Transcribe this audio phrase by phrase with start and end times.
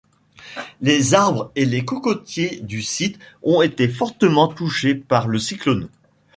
[0.81, 5.89] Les arbres et les cocotiers du site ont été fortement touchés par le cyclone.